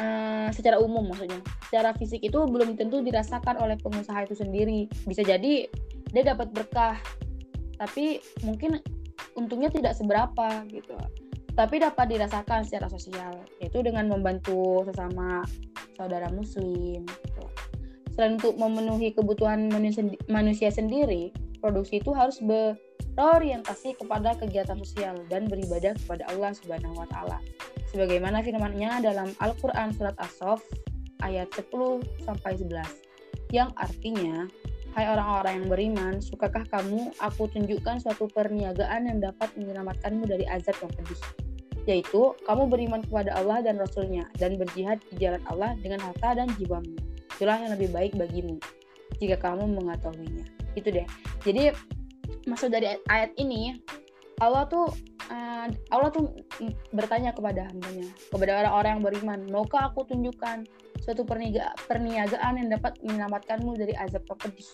Uh, 0.00 0.48
secara 0.56 0.80
umum 0.80 1.12
maksudnya. 1.12 1.44
Secara 1.68 1.92
fisik 2.00 2.24
itu 2.24 2.40
belum 2.48 2.80
tentu 2.80 3.04
dirasakan 3.04 3.60
oleh 3.60 3.76
pengusaha 3.76 4.24
itu 4.24 4.34
sendiri. 4.34 4.88
Bisa 5.04 5.20
jadi 5.20 5.68
dia 6.10 6.22
dapat 6.24 6.48
berkah, 6.54 6.96
tapi 7.76 8.24
mungkin 8.40 8.80
untungnya 9.36 9.68
tidak 9.68 9.92
seberapa 9.94 10.64
gitu. 10.72 10.96
Tapi 11.56 11.80
dapat 11.80 12.12
dirasakan 12.12 12.68
secara 12.68 12.92
sosial, 12.92 13.40
yaitu 13.64 13.80
dengan 13.80 14.12
membantu 14.12 14.84
sesama 14.84 15.40
saudara 15.96 16.28
muslim 16.28 17.00
gitu. 17.08 17.44
Selain 18.12 18.36
untuk 18.36 18.60
memenuhi 18.60 19.16
kebutuhan 19.16 19.72
manusia, 20.28 20.68
sendiri, 20.68 21.32
produksi 21.64 22.04
itu 22.04 22.12
harus 22.12 22.36
berorientasi 22.44 23.96
kepada 23.96 24.36
kegiatan 24.36 24.76
sosial 24.84 25.16
dan 25.32 25.48
beribadah 25.48 25.96
kepada 26.04 26.28
Allah 26.28 26.52
Subhanahu 26.52 26.96
wa 27.00 27.08
taala. 27.08 27.40
Sebagaimana 27.88 28.44
firman-Nya 28.44 29.00
dalam 29.00 29.32
Al-Qur'an 29.40 29.96
surat 29.96 30.16
As-Saff 30.20 30.60
ayat 31.24 31.48
10 31.56 32.04
sampai 32.20 32.60
11 32.60 32.84
yang 33.56 33.72
artinya 33.80 34.44
Hai 34.96 35.12
orang-orang 35.12 35.60
yang 35.60 35.68
beriman, 35.68 36.14
sukakah 36.24 36.64
kamu 36.72 37.12
aku 37.20 37.52
tunjukkan 37.52 38.00
suatu 38.00 38.32
perniagaan 38.32 39.04
yang 39.04 39.20
dapat 39.20 39.52
menyelamatkanmu 39.52 40.24
dari 40.24 40.48
azab 40.48 40.72
yang 40.80 40.88
pedih? 40.88 41.45
Yaitu 41.86 42.34
kamu 42.44 42.66
beriman 42.66 43.00
kepada 43.06 43.38
Allah 43.38 43.62
dan 43.62 43.78
Rasulnya 43.78 44.26
dan 44.36 44.58
berjihad 44.58 44.98
di 45.10 45.22
jalan 45.22 45.42
Allah 45.46 45.78
dengan 45.78 46.02
harta 46.02 46.34
dan 46.34 46.50
jiwamu. 46.58 46.98
Itulah 47.38 47.56
yang 47.62 47.72
lebih 47.78 47.94
baik 47.94 48.12
bagimu 48.18 48.58
jika 49.22 49.38
kamu 49.38 49.70
mengetahuinya. 49.78 50.44
Itu 50.74 50.90
deh. 50.90 51.06
Jadi 51.46 51.70
maksud 52.50 52.74
dari 52.74 52.98
ayat 53.06 53.32
ini 53.38 53.78
Allah 54.42 54.68
tuh 54.68 54.90
uh, 55.30 55.66
Allah 55.94 56.08
tuh 56.12 56.34
bertanya 56.92 57.32
kepada 57.32 57.70
hambanya, 57.70 58.10
kepada 58.28 58.52
orang-orang 58.60 58.90
yang 58.98 59.04
beriman, 59.04 59.38
maukah 59.48 59.88
aku 59.88 60.04
tunjukkan 60.10 60.66
suatu 61.00 61.22
perniaga, 61.22 61.72
perniagaan 61.86 62.60
yang 62.60 62.68
dapat 62.68 62.98
menyelamatkanmu 63.00 63.78
dari 63.78 63.94
azab 63.96 64.26
pedih? 64.28 64.66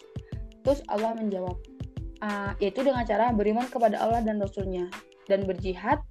Terus 0.63 0.81
Allah 0.91 1.15
menjawab, 1.15 1.57
uh, 2.23 2.53
yaitu 2.59 2.83
dengan 2.83 3.07
cara 3.07 3.31
beriman 3.35 3.67
kepada 3.67 3.99
Allah 3.99 4.23
dan 4.23 4.39
Rasulnya 4.43 4.87
dan 5.31 5.47
berjihad 5.47 6.03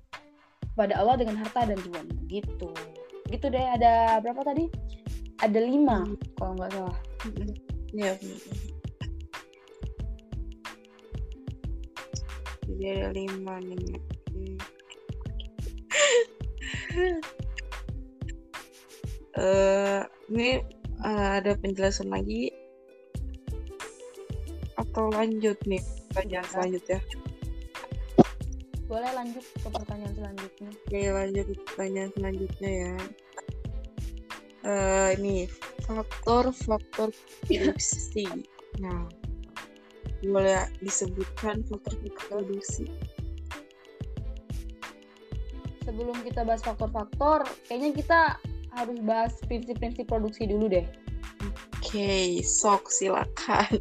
pada 0.76 0.98
Allah 1.00 1.20
dengan 1.20 1.36
harta 1.40 1.68
dan 1.68 1.78
jiwa 1.82 2.02
gitu. 2.32 2.72
Gitu 3.32 3.46
deh 3.48 3.66
ada 3.66 4.20
berapa 4.24 4.44
tadi? 4.44 4.68
Ada 5.42 5.60
lima 5.60 6.06
hmm. 6.06 6.38
kalau 6.38 6.54
nggak 6.58 6.72
salah. 6.74 6.98
Iya 7.92 8.16
jadi 12.82 13.06
ada 13.06 13.14
lima 13.14 13.62
nih 13.62 14.00
uh, 19.38 20.02
ini 20.34 20.60
uh, 21.04 21.40
ada 21.40 21.56
penjelasan 21.56 22.12
lagi? 22.12 22.52
Atau 24.76 25.08
lanjut 25.14 25.56
nih? 25.64 25.80
Pertanyaan 26.12 26.48
selanjutnya 26.52 27.00
boleh 28.92 29.12
lanjut 29.16 29.46
ke 29.48 29.68
pertanyaan 29.72 30.14
selanjutnya. 30.20 30.70
Oke 30.84 31.00
lanjut 31.08 31.46
ke 31.48 31.56
pertanyaan 31.64 32.12
selanjutnya 32.12 32.72
ya. 32.76 32.96
Uh, 34.62 35.10
ini 35.16 35.48
faktor-faktor 35.88 37.16
produksi. 37.48 38.28
Nah 38.84 39.08
boleh 40.28 40.68
disebutkan 40.84 41.64
faktor-faktor 41.72 42.20
produksi? 42.28 42.86
Sebelum 45.88 46.20
kita 46.28 46.44
bahas 46.44 46.60
faktor-faktor 46.60 47.48
kayaknya 47.72 47.96
kita 47.96 48.20
harus 48.76 49.00
bahas 49.08 49.32
prinsip-prinsip 49.48 50.04
produksi 50.04 50.52
dulu 50.52 50.68
deh. 50.68 50.84
Oke 51.80 51.80
okay, 51.80 52.30
sok 52.44 52.92
silakan 52.92 53.80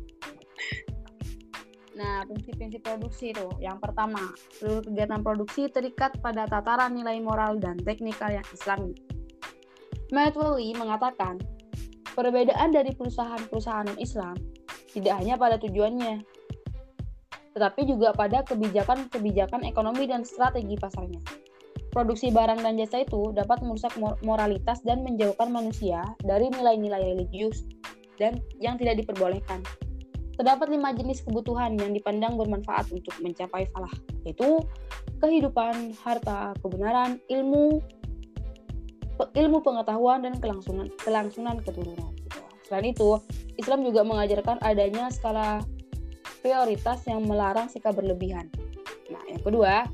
Nah, 2.00 2.25
prinsip-prinsip 2.25 2.80
produksi 2.80 3.37
itu 3.37 3.45
yang 3.61 3.76
pertama, 3.76 4.33
seluruh 4.57 4.80
kegiatan 4.88 5.21
produksi 5.21 5.69
terikat 5.69 6.16
pada 6.25 6.49
tataran 6.49 6.97
nilai 6.97 7.21
moral 7.21 7.61
dan 7.61 7.76
teknikal 7.76 8.33
yang 8.33 8.47
islami. 8.57 8.97
Wally 10.09 10.73
mengatakan, 10.80 11.37
perbedaan 12.16 12.73
dari 12.73 12.97
perusahaan-perusahaan 12.97 14.00
Islam 14.00 14.33
tidak 14.97 15.14
hanya 15.21 15.37
pada 15.37 15.61
tujuannya, 15.61 16.25
tetapi 17.52 17.85
juga 17.85 18.16
pada 18.16 18.49
kebijakan-kebijakan 18.49 19.69
ekonomi 19.69 20.09
dan 20.09 20.25
strategi 20.25 20.80
pasarnya. 20.80 21.21
Produksi 21.92 22.33
barang 22.33 22.64
dan 22.64 22.80
jasa 22.80 23.04
itu 23.04 23.35
dapat 23.37 23.61
merusak 23.61 23.92
moralitas 24.25 24.80
dan 24.88 25.04
menjauhkan 25.04 25.52
manusia 25.52 26.00
dari 26.25 26.49
nilai-nilai 26.49 27.12
religius, 27.12 27.69
dan 28.16 28.40
yang 28.57 28.80
tidak 28.80 29.04
diperbolehkan. 29.04 29.61
Terdapat 30.41 30.73
lima 30.73 30.89
jenis 30.97 31.21
kebutuhan 31.21 31.77
yang 31.77 31.93
dipandang 31.93 32.41
bermanfaat 32.41 32.89
untuk 32.97 33.13
mencapai 33.21 33.69
falah, 33.77 33.93
yaitu 34.25 34.57
kehidupan, 35.21 35.93
harta, 36.01 36.57
kebenaran, 36.65 37.21
ilmu, 37.29 37.85
ilmu 39.37 39.59
pengetahuan, 39.61 40.25
dan 40.25 40.41
kelangsungan, 40.41 40.89
kelangsungan 41.05 41.61
keturunan. 41.61 42.17
Selain 42.65 42.89
itu, 42.89 43.21
Islam 43.61 43.85
juga 43.85 44.01
mengajarkan 44.01 44.65
adanya 44.65 45.13
skala 45.13 45.61
prioritas 46.41 47.05
yang 47.05 47.21
melarang 47.29 47.69
sikap 47.69 47.93
berlebihan. 47.93 48.49
Nah, 49.13 49.21
yang 49.29 49.45
kedua, 49.45 49.93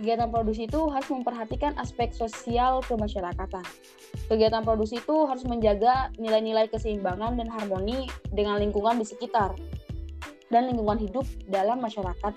kegiatan 0.00 0.32
produksi 0.32 0.72
itu 0.72 0.88
harus 0.88 1.12
memperhatikan 1.12 1.76
aspek 1.76 2.16
sosial 2.16 2.80
kemasyarakatan. 2.88 3.60
Kegiatan 4.24 4.64
produksi 4.64 5.04
itu 5.04 5.28
harus 5.28 5.44
menjaga 5.44 6.08
nilai-nilai 6.16 6.72
keseimbangan 6.72 7.36
dan 7.36 7.52
harmoni 7.52 8.08
dengan 8.32 8.56
lingkungan 8.56 8.96
di 8.96 9.04
sekitar 9.04 9.52
dan 10.52 10.68
lingkungan 10.68 11.00
hidup 11.00 11.24
dalam 11.48 11.80
masyarakat 11.80 12.36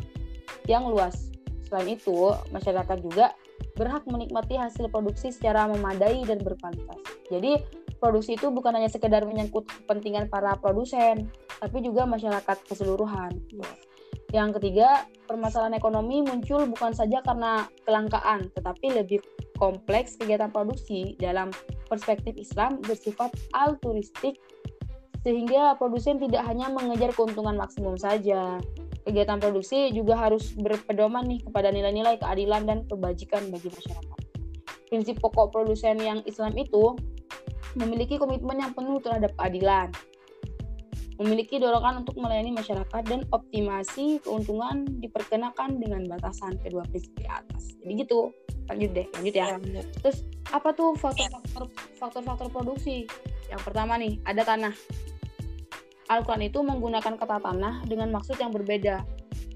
yang 0.72 0.88
luas. 0.88 1.36
Selain 1.68 2.00
itu, 2.00 2.32
masyarakat 2.56 2.98
juga 3.04 3.36
berhak 3.76 4.08
menikmati 4.08 4.56
hasil 4.56 4.88
produksi 4.88 5.36
secara 5.36 5.68
memadai 5.68 6.24
dan 6.24 6.40
berkualitas. 6.40 6.98
Jadi, 7.28 7.60
produksi 8.00 8.40
itu 8.40 8.48
bukan 8.48 8.80
hanya 8.80 8.88
sekedar 8.88 9.28
menyangkut 9.28 9.68
kepentingan 9.68 10.32
para 10.32 10.56
produsen, 10.56 11.28
tapi 11.60 11.84
juga 11.84 12.08
masyarakat 12.08 12.58
keseluruhan. 12.64 13.36
Yang 14.34 14.60
ketiga, 14.60 15.06
permasalahan 15.30 15.78
ekonomi 15.78 16.24
muncul 16.26 16.66
bukan 16.68 16.92
saja 16.92 17.22
karena 17.24 17.68
kelangkaan, 17.88 18.52
tetapi 18.52 18.96
lebih 19.04 19.20
kompleks 19.56 20.20
kegiatan 20.20 20.52
produksi 20.52 21.16
dalam 21.18 21.50
perspektif 21.88 22.36
Islam 22.36 22.82
bersifat 22.84 23.32
altruistik 23.56 24.36
sehingga 25.26 25.74
produsen 25.82 26.22
tidak 26.22 26.46
hanya 26.46 26.70
mengejar 26.70 27.10
keuntungan 27.18 27.58
maksimum 27.58 27.98
saja. 27.98 28.62
Kegiatan 29.10 29.42
produksi 29.42 29.90
juga 29.90 30.18
harus 30.22 30.54
berpedoman 30.54 31.26
nih 31.26 31.42
kepada 31.42 31.74
nilai-nilai 31.74 32.22
keadilan 32.22 32.70
dan 32.70 32.86
kebajikan 32.86 33.50
bagi 33.50 33.74
masyarakat. 33.74 34.20
Prinsip 34.86 35.18
pokok 35.18 35.50
produsen 35.50 35.98
yang 35.98 36.22
Islam 36.30 36.54
itu 36.54 36.94
memiliki 37.74 38.22
komitmen 38.22 38.62
yang 38.62 38.72
penuh 38.78 39.02
terhadap 39.02 39.34
keadilan, 39.38 39.90
memiliki 41.18 41.58
dorongan 41.58 42.06
untuk 42.06 42.16
melayani 42.22 42.54
masyarakat 42.54 43.04
dan 43.08 43.26
optimasi 43.34 44.22
keuntungan 44.22 44.86
diperkenakan 45.02 45.82
dengan 45.82 46.06
batasan 46.06 46.56
kedua 46.62 46.86
prinsip 46.86 47.18
di 47.18 47.28
atas. 47.28 47.76
Jadi 47.82 47.94
gitu. 48.06 48.30
Lanjut 48.66 48.92
deh, 48.98 49.06
lanjut 49.14 49.34
ya. 49.38 49.46
ya 49.62 49.84
Terus 50.02 50.26
apa 50.50 50.74
tuh 50.74 50.98
faktor-faktor 50.98 51.70
faktor-faktor 52.02 52.48
produksi? 52.50 53.06
Yang 53.46 53.62
pertama 53.62 53.94
nih, 54.02 54.18
ada 54.26 54.42
tanah. 54.42 54.74
Al-Quran 56.06 56.46
itu 56.46 56.62
menggunakan 56.62 57.18
kata 57.18 57.42
tanah 57.42 57.82
dengan 57.90 58.14
maksud 58.14 58.38
yang 58.38 58.54
berbeda. 58.54 59.02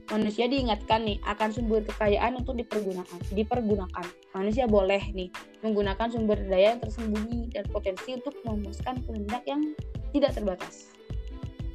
Manusia 0.09 0.49
diingatkan 0.49 1.05
nih 1.05 1.21
akan 1.21 1.53
sumber 1.53 1.85
kekayaan 1.85 2.41
untuk 2.41 2.57
dipergunakan. 2.57 3.19
Dipergunakan. 3.29 4.05
Manusia 4.33 4.65
boleh 4.65 5.13
nih 5.13 5.29
menggunakan 5.61 6.09
sumber 6.09 6.41
daya 6.49 6.73
yang 6.73 6.81
tersembunyi 6.81 7.53
dan 7.53 7.69
potensi 7.69 8.17
untuk 8.17 8.33
memuaskan 8.41 9.05
kehendak 9.05 9.45
yang 9.45 9.61
tidak 10.09 10.33
terbatas. 10.33 10.89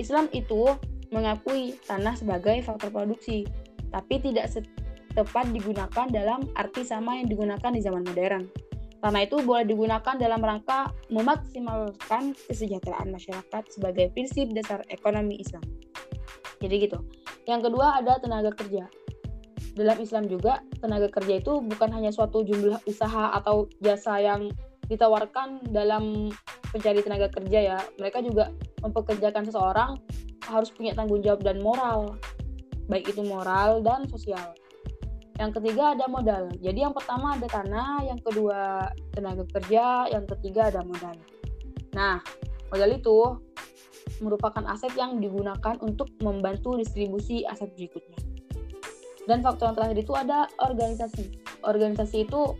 Islam 0.02 0.26
itu 0.34 0.74
mengakui 1.14 1.78
tanah 1.86 2.18
sebagai 2.18 2.58
faktor 2.66 2.90
produksi, 2.90 3.46
tapi 3.94 4.18
tidak 4.18 4.50
tepat 5.14 5.46
digunakan 5.54 6.06
dalam 6.10 6.50
arti 6.58 6.82
sama 6.82 7.22
yang 7.22 7.30
digunakan 7.30 7.70
di 7.70 7.78
zaman 7.78 8.02
modern. 8.02 8.50
Tanah 9.04 9.28
itu 9.28 9.36
boleh 9.44 9.68
digunakan 9.68 10.16
dalam 10.16 10.40
rangka 10.40 10.88
memaksimalkan 11.12 12.32
kesejahteraan 12.48 13.12
masyarakat 13.12 13.62
sebagai 13.68 14.08
prinsip 14.16 14.48
dasar 14.56 14.80
ekonomi 14.88 15.44
Islam. 15.44 15.60
Jadi 16.64 16.88
gitu. 16.88 17.04
Yang 17.44 17.68
kedua 17.68 18.00
ada 18.00 18.16
tenaga 18.16 18.56
kerja. 18.56 18.88
Dalam 19.76 20.00
Islam 20.00 20.24
juga, 20.24 20.64
tenaga 20.80 21.12
kerja 21.12 21.36
itu 21.36 21.60
bukan 21.60 21.92
hanya 21.92 22.16
suatu 22.16 22.48
jumlah 22.48 22.80
usaha 22.88 23.36
atau 23.36 23.68
jasa 23.84 24.24
yang 24.24 24.48
ditawarkan 24.88 25.68
dalam 25.68 26.32
mencari 26.72 27.04
tenaga 27.04 27.28
kerja 27.28 27.76
ya. 27.76 27.78
Mereka 28.00 28.24
juga 28.24 28.56
mempekerjakan 28.80 29.44
seseorang 29.44 30.00
harus 30.48 30.72
punya 30.72 30.96
tanggung 30.96 31.20
jawab 31.20 31.44
dan 31.44 31.60
moral. 31.60 32.16
Baik 32.88 33.12
itu 33.12 33.20
moral 33.20 33.84
dan 33.84 34.08
sosial. 34.08 34.56
Yang 35.34 35.50
ketiga 35.58 35.98
ada 35.98 36.06
modal. 36.06 36.46
Jadi 36.62 36.78
yang 36.86 36.94
pertama 36.94 37.34
ada 37.34 37.46
tanah, 37.50 38.06
yang 38.06 38.20
kedua 38.22 38.86
tenaga 39.10 39.42
kerja, 39.58 40.06
yang 40.14 40.24
ketiga 40.30 40.70
ada 40.70 40.86
modal. 40.86 41.16
Nah, 41.94 42.22
modal 42.70 42.90
itu 42.94 43.18
merupakan 44.22 44.62
aset 44.70 44.94
yang 44.94 45.18
digunakan 45.18 45.74
untuk 45.82 46.06
membantu 46.22 46.78
distribusi 46.78 47.42
aset 47.50 47.74
berikutnya. 47.74 48.18
Dan 49.26 49.42
faktor 49.42 49.72
yang 49.72 49.76
terakhir 49.76 49.98
itu 50.04 50.12
ada 50.14 50.46
organisasi. 50.62 51.24
Organisasi 51.64 52.28
itu 52.28 52.54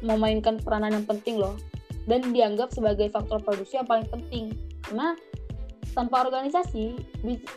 memainkan 0.00 0.56
peranan 0.62 1.02
yang 1.02 1.06
penting 1.08 1.36
loh 1.36 1.58
dan 2.06 2.22
dianggap 2.30 2.70
sebagai 2.70 3.10
faktor 3.10 3.42
produksi 3.42 3.76
yang 3.76 3.88
paling 3.88 4.06
penting. 4.08 4.54
Karena 4.86 5.18
tanpa 5.92 6.28
organisasi, 6.28 6.94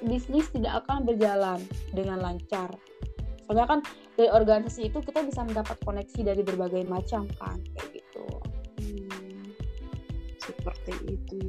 bisnis 0.03 0.49
tidak 0.49 0.83
akan 0.83 1.05
berjalan 1.05 1.61
dengan 1.93 2.19
lancar. 2.19 2.73
Soalnya 3.49 3.65
kan 3.65 3.81
dari 4.13 4.29
organisasi 4.29 4.93
itu 4.93 5.01
kita 5.01 5.25
bisa 5.25 5.41
mendapat 5.41 5.73
koneksi 5.81 6.21
dari 6.21 6.45
berbagai 6.45 6.85
macam 6.85 7.25
kan 7.41 7.57
kayak 7.73 7.97
gitu. 7.97 8.25
Hmm, 8.77 9.49
seperti 10.37 10.93
itu 11.17 11.41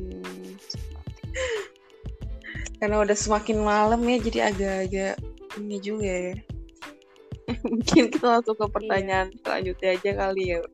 karena 2.80 3.04
udah 3.04 3.12
semakin 3.12 3.60
malam 3.60 4.00
ya 4.08 4.16
jadi 4.24 4.48
agak-agak 4.48 5.20
ini 5.60 5.76
juga 5.84 6.32
ya. 6.32 6.34
Mungkin 7.68 8.08
kita 8.08 8.40
langsung 8.40 8.56
ke 8.56 8.66
pertanyaan 8.72 9.28
iya. 9.28 9.38
selanjutnya 9.44 9.88
aja 10.00 10.10
kali 10.16 10.56
ya. 10.56 10.64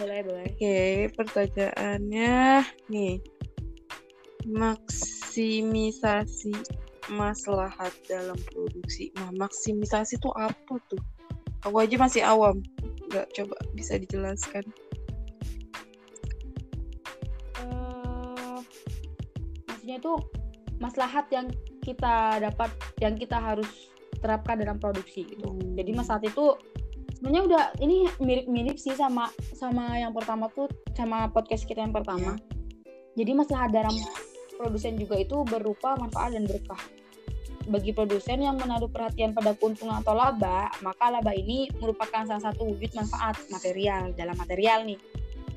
Boleh 0.00 0.24
boleh. 0.24 0.48
Oke 0.56 1.12
pertanyaannya 1.12 2.64
nih. 2.88 3.20
Maksimisasi 4.48 5.36
maslahat 7.12 7.92
dalam 8.06 8.36
produksi. 8.50 9.12
Nah, 9.16 9.30
maksimisasi 9.34 10.18
itu 10.18 10.30
apa 10.34 10.78
tuh? 10.90 11.00
Aku 11.66 11.82
aja 11.82 11.96
masih 11.98 12.22
awam. 12.22 12.62
Nggak 13.10 13.26
coba 13.34 13.56
bisa 13.74 13.98
dijelaskan. 13.98 14.64
Uh, 17.62 18.58
maksudnya 19.70 19.96
itu 19.98 20.14
maslahat 20.82 21.26
yang 21.32 21.46
kita 21.82 22.42
dapat, 22.42 22.70
yang 22.98 23.14
kita 23.14 23.38
harus 23.38 23.90
terapkan 24.18 24.58
dalam 24.58 24.78
produksi 24.82 25.26
gitu. 25.26 25.54
Hmm. 25.54 25.74
Jadi 25.78 25.90
maslahat 25.94 26.24
itu 26.26 26.58
sebenarnya 27.16 27.42
udah 27.48 27.64
ini 27.80 28.10
mirip-mirip 28.20 28.76
sih 28.76 28.92
sama 28.92 29.32
sama 29.56 29.96
yang 29.96 30.12
pertama 30.12 30.52
tuh 30.52 30.68
sama 30.92 31.30
podcast 31.30 31.64
kita 31.64 31.80
yang 31.80 31.94
pertama. 31.94 32.36
Yeah. 32.36 32.54
Jadi 33.16 33.32
masalah 33.32 33.72
dalam 33.72 33.96
produsen 34.56 34.96
juga 35.00 35.20
itu 35.20 35.40
berupa 35.48 35.96
manfaat 35.96 36.36
dan 36.36 36.44
berkah 36.44 36.80
bagi 37.66 37.90
produsen 37.90 38.46
yang 38.46 38.56
menaruh 38.56 38.86
perhatian 38.86 39.34
pada 39.34 39.52
keuntungan 39.58 39.98
atau 39.98 40.14
laba, 40.14 40.70
maka 40.86 41.10
laba 41.10 41.34
ini 41.34 41.66
merupakan 41.82 42.22
salah 42.22 42.50
satu 42.50 42.62
wujud 42.62 42.94
manfaat 42.94 43.34
material 43.50 44.14
dalam 44.14 44.38
material 44.38 44.86
nih. 44.86 44.98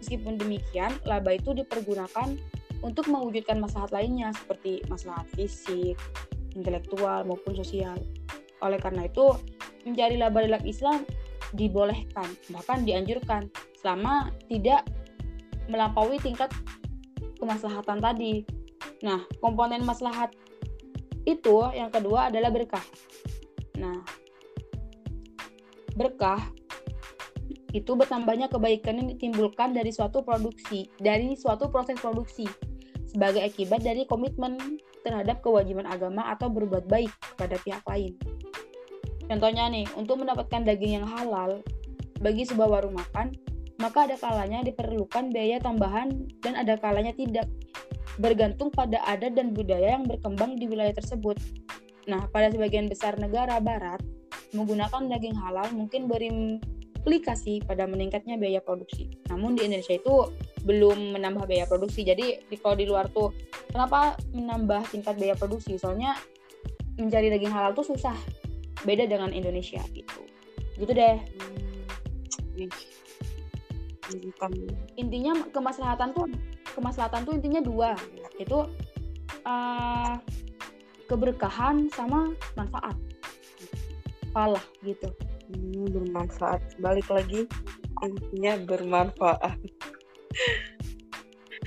Meskipun 0.01 0.41
demikian, 0.41 0.97
laba 1.05 1.37
itu 1.37 1.53
dipergunakan 1.53 2.33
untuk 2.81 3.11
mewujudkan 3.11 3.59
masalah 3.61 3.91
lainnya 3.93 4.33
seperti 4.33 4.81
masalah 4.87 5.21
fisik, 5.35 5.99
intelektual 6.57 7.27
maupun 7.27 7.53
sosial. 7.53 7.99
Oleh 8.65 8.79
karena 8.81 9.05
itu, 9.05 9.37
mencari 9.85 10.15
laba 10.17 10.41
dalam 10.41 10.63
Islam 10.65 11.05
dibolehkan, 11.53 12.29
bahkan 12.49 12.85
dianjurkan 12.85 13.53
selama 13.77 14.33
tidak 14.49 14.85
melampaui 15.69 16.17
tingkat 16.17 16.49
kemaslahatan 17.37 18.01
tadi. 18.01 18.43
Nah, 19.05 19.23
komponen 19.39 19.85
maslahat 19.85 20.33
itu 21.27 21.55
yang 21.75 21.91
kedua 21.91 22.31
adalah 22.31 22.51
berkah. 22.51 22.83
Nah, 23.79 23.99
berkah 25.95 26.39
itu 27.69 27.93
bertambahnya 27.93 28.49
kebaikan 28.49 28.97
yang 28.97 29.07
ditimbulkan 29.13 29.77
dari 29.77 29.93
suatu 29.93 30.25
produksi, 30.25 30.89
dari 30.97 31.37
suatu 31.37 31.69
proses 31.69 32.01
produksi 32.01 32.49
sebagai 33.09 33.41
akibat 33.41 33.81
dari 33.81 34.05
komitmen 34.05 34.77
terhadap 35.01 35.41
kewajiban 35.41 35.85
agama 35.85 36.29
atau 36.33 36.49
berbuat 36.49 36.85
baik 36.85 37.09
kepada 37.33 37.57
pihak 37.61 37.83
lain. 37.85 38.13
Contohnya 39.29 39.69
nih, 39.69 39.85
untuk 39.93 40.21
mendapatkan 40.21 40.65
daging 40.65 41.01
yang 41.01 41.07
halal 41.07 41.61
bagi 42.17 42.45
sebuah 42.45 42.69
warung 42.69 42.97
makan, 42.97 43.37
maka 43.77 44.09
ada 44.09 44.17
kalanya 44.17 44.65
diperlukan 44.65 45.29
biaya 45.29 45.61
tambahan 45.61 46.25
dan 46.41 46.57
ada 46.57 46.75
kalanya 46.81 47.13
tidak 47.13 47.45
bergantung 48.19 48.67
pada 48.69 48.99
adat 49.07 49.39
dan 49.39 49.55
budaya 49.55 49.95
yang 49.95 50.03
berkembang 50.03 50.59
di 50.59 50.67
wilayah 50.67 50.91
tersebut. 50.91 51.39
Nah, 52.11 52.27
pada 52.29 52.51
sebagian 52.51 52.91
besar 52.91 53.15
negara 53.15 53.63
barat, 53.63 54.03
menggunakan 54.51 55.07
daging 55.07 55.37
halal 55.39 55.67
mungkin 55.71 56.11
berimplikasi 56.11 57.63
pada 57.63 57.87
meningkatnya 57.87 58.35
biaya 58.35 58.59
produksi. 58.59 59.07
Namun 59.31 59.55
di 59.55 59.71
Indonesia 59.71 59.95
itu 59.95 60.35
belum 60.67 61.15
menambah 61.15 61.47
biaya 61.47 61.65
produksi. 61.65 62.03
Jadi 62.03 62.43
di, 62.49 62.55
kalau 62.59 62.75
di 62.75 62.85
luar 62.89 63.07
tuh 63.09 63.31
kenapa 63.71 64.19
menambah 64.35 64.91
tingkat 64.91 65.15
biaya 65.15 65.35
produksi? 65.39 65.79
Soalnya 65.79 66.17
mencari 66.99 67.31
daging 67.31 67.53
halal 67.55 67.71
tuh 67.71 67.87
susah. 67.87 68.15
Beda 68.83 69.07
dengan 69.07 69.31
Indonesia 69.31 69.79
gitu. 69.95 70.21
Gitu 70.75 70.91
deh. 70.91 71.19
Bukan 74.09 74.51
Intinya 74.97 75.37
kemaslahatan 75.53 76.11
tuh 76.17 76.25
kemaslahatan 76.79 77.27
tuh 77.27 77.35
intinya 77.35 77.59
dua, 77.59 77.91
itu 78.39 78.65
uh, 79.43 80.15
keberkahan 81.11 81.91
sama 81.91 82.31
manfaat. 82.55 82.95
Falah 84.31 84.63
gitu. 84.87 85.11
hmm, 85.51 85.91
bermanfaat. 85.91 86.61
Balik 86.79 87.11
lagi 87.11 87.43
intinya 87.99 88.55
bermanfaat. 88.63 89.59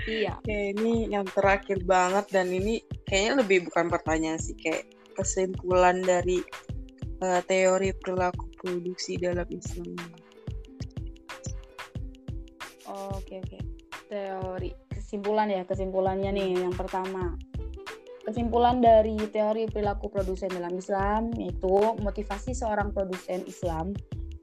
Iya. 0.03 0.35
Oke, 0.42 0.75
ini 0.75 1.07
yang 1.12 1.29
terakhir 1.31 1.79
banget 1.87 2.27
dan 2.35 2.51
ini 2.51 2.83
kayaknya 3.07 3.44
lebih 3.44 3.70
bukan 3.70 3.87
pertanyaan 3.87 4.40
sih, 4.40 4.57
kayak 4.59 4.90
kesimpulan 5.14 6.03
dari 6.03 6.42
eh, 7.22 7.42
teori 7.46 7.94
perilaku 7.94 8.51
produksi 8.59 9.14
dalam 9.20 9.46
Islam. 9.53 9.94
Oke 12.90 13.38
oke. 13.38 13.59
Teori 14.11 14.91
kesimpulan 15.12 15.53
ya 15.53 15.68
kesimpulannya 15.68 16.33
nih 16.33 16.64
yang 16.64 16.72
pertama. 16.72 17.37
Kesimpulan 18.25 18.81
dari 18.81 19.20
teori 19.29 19.68
perilaku 19.68 20.09
produsen 20.09 20.48
dalam 20.48 20.72
Islam 20.72 21.37
yaitu 21.37 22.01
motivasi 22.01 22.57
seorang 22.57 22.96
produsen 22.96 23.44
Islam 23.44 23.92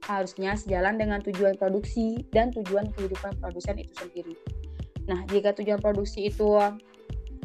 harusnya 0.06 0.54
sejalan 0.54 0.94
dengan 0.94 1.18
tujuan 1.26 1.58
produksi 1.58 2.22
dan 2.30 2.54
tujuan 2.54 2.86
kehidupan 2.94 3.42
produsen 3.42 3.82
itu 3.82 3.90
sendiri. 3.98 4.38
Nah, 5.10 5.26
jika 5.26 5.58
tujuan 5.58 5.82
produksi 5.82 6.30
itu 6.30 6.54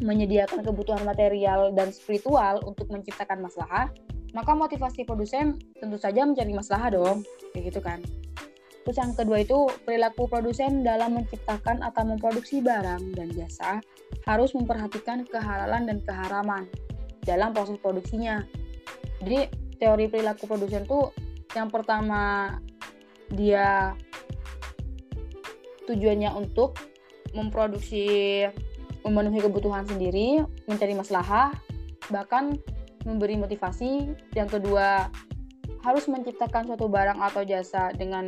menyediakan 0.06 0.62
kebutuhan 0.62 1.02
material 1.02 1.74
dan 1.74 1.90
spiritual 1.90 2.62
untuk 2.62 2.86
menciptakan 2.94 3.42
masalah, 3.42 3.90
maka 4.38 4.54
motivasi 4.54 5.02
produsen 5.02 5.58
tentu 5.82 5.98
saja 5.98 6.22
mencari 6.22 6.54
masalah 6.54 6.94
dong, 6.94 7.26
kayak 7.50 7.74
gitu 7.74 7.82
kan. 7.82 7.98
Terus 8.86 9.02
yang 9.02 9.18
kedua 9.18 9.42
itu 9.42 9.66
perilaku 9.82 10.30
produsen 10.30 10.86
dalam 10.86 11.18
menciptakan 11.18 11.82
atau 11.82 12.06
memproduksi 12.06 12.62
barang 12.62 13.18
dan 13.18 13.34
jasa 13.34 13.82
harus 14.30 14.54
memperhatikan 14.54 15.26
kehalalan 15.26 15.90
dan 15.90 15.98
keharaman 16.06 16.70
dalam 17.26 17.50
proses 17.50 17.82
produksinya. 17.82 18.46
Jadi 19.26 19.50
teori 19.82 20.06
perilaku 20.06 20.46
produsen 20.46 20.86
tuh 20.86 21.10
yang 21.58 21.66
pertama 21.66 22.54
dia 23.34 23.98
tujuannya 25.90 26.30
untuk 26.38 26.78
memproduksi 27.34 28.46
memenuhi 29.02 29.42
kebutuhan 29.42 29.82
sendiri, 29.82 30.46
mencari 30.70 30.94
masalah, 30.94 31.50
bahkan 32.06 32.54
memberi 33.02 33.34
motivasi. 33.34 34.14
Yang 34.34 34.62
kedua, 34.62 35.10
harus 35.86 36.10
menciptakan 36.10 36.66
suatu 36.70 36.90
barang 36.90 37.18
atau 37.22 37.46
jasa 37.46 37.94
dengan 37.94 38.26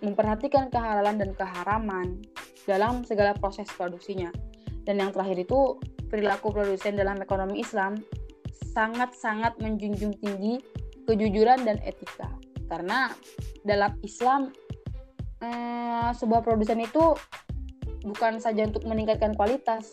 memperhatikan 0.00 0.72
kehalalan 0.72 1.20
dan 1.20 1.30
keharaman 1.36 2.20
dalam 2.64 3.04
segala 3.04 3.36
proses 3.36 3.68
produksinya. 3.72 4.32
Dan 4.84 5.00
yang 5.00 5.12
terakhir 5.12 5.44
itu 5.44 5.76
perilaku 6.08 6.50
produsen 6.50 6.96
dalam 6.96 7.20
ekonomi 7.20 7.60
Islam 7.60 8.00
sangat-sangat 8.72 9.60
menjunjung 9.60 10.16
tinggi 10.18 10.58
kejujuran 11.04 11.62
dan 11.64 11.78
etika. 11.84 12.32
Karena 12.70 13.12
dalam 13.66 13.92
Islam 14.00 14.50
eh, 15.42 16.10
sebuah 16.16 16.40
produsen 16.40 16.80
itu 16.80 17.14
bukan 18.06 18.40
saja 18.40 18.64
untuk 18.64 18.88
meningkatkan 18.88 19.36
kualitas, 19.36 19.92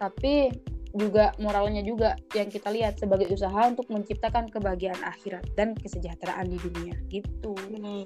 tapi 0.00 0.50
juga 0.90 1.30
moralnya 1.38 1.86
juga 1.86 2.18
yang 2.34 2.50
kita 2.50 2.66
lihat 2.74 2.98
sebagai 2.98 3.30
usaha 3.30 3.62
untuk 3.70 3.86
menciptakan 3.94 4.50
kebahagiaan 4.50 4.98
akhirat 5.06 5.46
dan 5.54 5.78
kesejahteraan 5.78 6.50
di 6.50 6.58
dunia 6.58 6.96
gitu. 7.06 7.54
Ini 7.70 8.02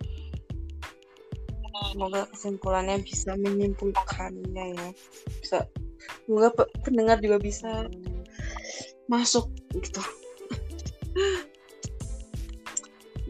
semoga 1.94 2.26
kesimpulannya 2.34 2.98
bisa 3.06 3.38
menyimpulkannya 3.38 4.74
ya. 4.74 4.88
Bisa 5.38 5.58
semoga 6.26 6.50
pe- 6.50 6.70
pendengar 6.82 7.22
juga 7.22 7.38
bisa 7.38 7.86
masuk 9.06 9.46
gitu. 9.78 10.02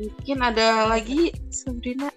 Mungkin 0.01 0.39
ada 0.43 0.89
lagi 0.91 1.31
Sabrina 1.53 2.09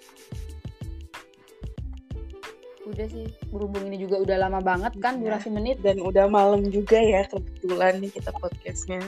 Udah 2.88 3.04
sih, 3.12 3.28
berhubung 3.52 3.92
ini 3.92 4.00
juga 4.00 4.24
udah 4.24 4.48
lama 4.48 4.64
banget 4.64 4.96
kan 5.04 5.20
Iya. 5.20 5.36
durasi 5.36 5.52
menit. 5.52 5.84
dan 5.84 6.00
udah 6.00 6.32
malam 6.32 6.72
juga 6.72 6.96
ya 6.96 7.28
kebetulan 7.28 8.00
nih 8.00 8.16
kita 8.16 8.32
podcastnya. 8.40 9.04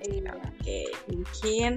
Iya. 0.00 0.32
Oke, 0.32 0.88
mungkin 1.12 1.76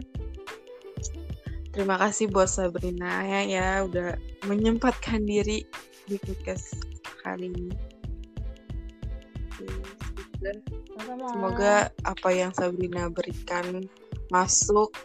terima 1.71 1.95
kasih 2.01 2.29
buat 2.31 2.49
Sabrina 2.49 3.23
ya 3.25 3.41
ya 3.45 3.67
udah 3.85 4.17
menyempatkan 4.49 5.23
diri 5.25 5.65
di 6.09 6.17
podcast 6.17 6.73
kali 7.21 7.53
ini. 7.53 7.75
Semoga 11.29 11.91
apa 12.07 12.29
yang 12.31 12.55
Sabrina 12.55 13.11
berikan 13.11 13.83
masuk 14.31 14.95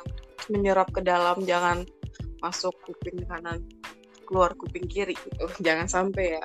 menyerap 0.48 0.92
ke 0.92 1.00
dalam 1.00 1.42
jangan 1.42 1.82
masuk 2.44 2.76
kuping 2.84 3.24
kanan 3.24 3.64
keluar 4.28 4.52
kuping 4.56 4.84
kiri 4.84 5.16
gitu 5.16 5.46
jangan 5.66 5.88
sampai 5.88 6.36
ya 6.36 6.44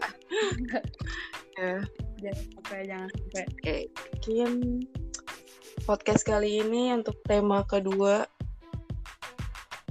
ya 1.60 1.76
jangan 2.20 2.46
sampai 2.56 2.80
jangan 2.88 3.10
sampai. 3.12 3.46
Oke, 3.60 3.78
mungkin 3.92 4.52
podcast 5.84 6.24
kali 6.28 6.64
ini 6.64 6.92
untuk 6.96 7.20
tema 7.28 7.64
kedua 7.68 8.28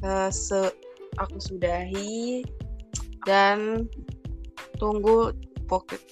eh, 0.02 0.30
se 0.30 0.72
aku 1.18 1.37
sudahi 1.40 2.44
dan 3.26 3.88
tunggu 4.78 5.34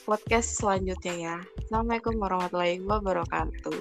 podcast 0.05 0.61
selanjutnya 0.61 1.15
ya. 1.17 1.37
Assalamualaikum 1.67 2.21
warahmatullahi 2.21 2.83
wabarakatuh. 2.85 3.79